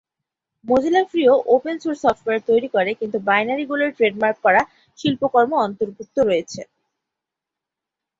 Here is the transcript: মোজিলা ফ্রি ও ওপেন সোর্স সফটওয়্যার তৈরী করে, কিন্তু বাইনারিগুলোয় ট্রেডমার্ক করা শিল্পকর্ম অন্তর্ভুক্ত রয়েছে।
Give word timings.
মোজিলা 0.65 1.01
ফ্রি 1.09 1.23
ও 1.27 1.55
ওপেন 1.55 1.75
সোর্স 1.83 1.99
সফটওয়্যার 2.05 2.47
তৈরী 2.49 2.69
করে, 2.75 2.91
কিন্তু 2.99 3.17
বাইনারিগুলোয় 3.27 3.95
ট্রেডমার্ক 3.97 4.37
করা 4.45 4.61
শিল্পকর্ম 4.99 5.51
অন্তর্ভুক্ত 5.65 6.17
রয়েছে। 6.29 6.61